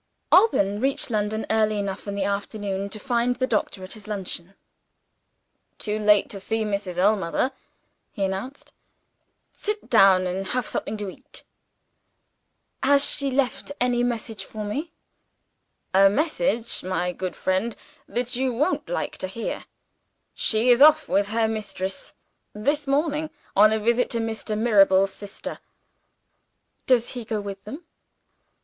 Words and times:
Alban 0.31 0.79
reached 0.79 1.11
London 1.11 1.45
early 1.51 1.77
enough 1.77 2.07
in 2.07 2.15
the 2.15 2.23
afternoon 2.23 2.89
to 2.89 2.97
find 2.97 3.35
the 3.35 3.45
doctor 3.45 3.83
at 3.83 3.93
his 3.93 4.07
luncheon. 4.07 4.55
"Too 5.77 5.99
late 5.99 6.27
to 6.31 6.39
see 6.39 6.63
Mrs. 6.65 6.97
Ellmother," 6.97 7.51
he 8.11 8.23
announced. 8.23 8.71
"Sit 9.53 9.91
down 9.91 10.25
and 10.25 10.47
have 10.47 10.67
something 10.67 10.97
to 10.97 11.07
eat." 11.11 11.43
"Has 12.81 13.07
she 13.07 13.29
left 13.29 13.71
any 13.79 14.01
message 14.01 14.43
for 14.43 14.63
me?" 14.63 14.91
"A 15.93 16.09
message, 16.09 16.81
my 16.83 17.11
good 17.11 17.35
friend, 17.35 17.75
that 18.07 18.35
you 18.35 18.51
won't 18.51 18.89
like 18.89 19.19
to 19.19 19.27
hear. 19.27 19.65
She 20.33 20.71
is 20.71 20.81
off 20.81 21.09
with 21.09 21.27
her 21.27 21.47
mistress, 21.47 22.15
this 22.55 22.87
morning, 22.87 23.29
on 23.55 23.71
a 23.71 23.77
visit 23.77 24.09
to 24.09 24.19
Mr. 24.19 24.57
Mirabel's 24.57 25.13
sister." 25.13 25.59
"Does 26.87 27.09
he 27.09 27.23
go 27.23 27.39
with 27.39 27.63
them?" 27.65 27.85